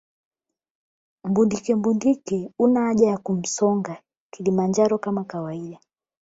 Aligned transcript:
Mbundikebundike 1.23 2.51
huna 2.57 2.81
haja 2.81 3.07
ya 3.07 3.17
kumsonga 3.17 4.01
kilimanjaro 4.33 4.97
kama 4.97 5.23
kawaida 5.23 5.79